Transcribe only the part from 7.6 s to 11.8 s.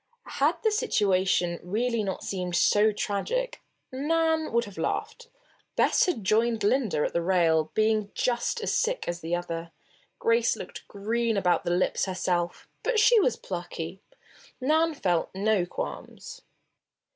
being just as sick as the other. Grace looked green about the